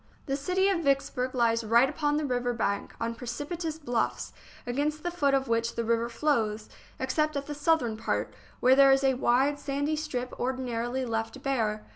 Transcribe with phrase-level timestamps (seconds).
[0.25, 4.33] The city of Vicksburg lies right upon the river bank, on precipitous bluffs,
[4.65, 8.91] against the foot of which the river flows, except at the southern part, where there
[8.91, 11.85] is a wide, sandy strip ordinarily left bare.